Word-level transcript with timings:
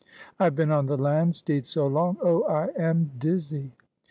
I 0.39 0.45
have 0.45 0.55
been 0.55 0.71
on 0.71 0.87
the 0.87 0.97
Land 0.97 1.35
steed 1.35 1.67
so 1.67 1.85
long, 1.85 2.17
oh 2.23 2.41
I 2.45 2.69
am 2.69 3.11
dizzy!" 3.19 3.69